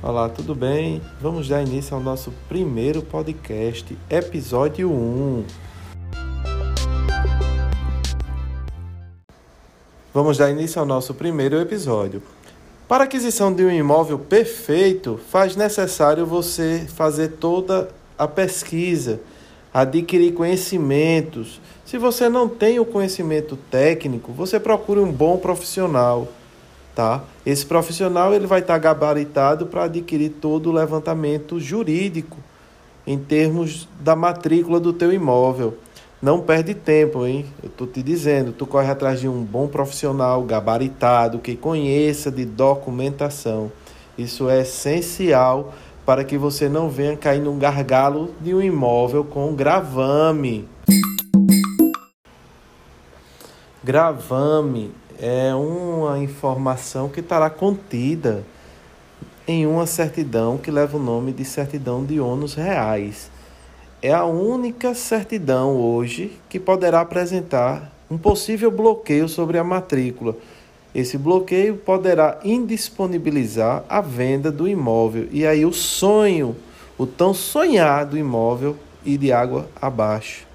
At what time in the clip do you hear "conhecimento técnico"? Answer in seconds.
22.84-24.30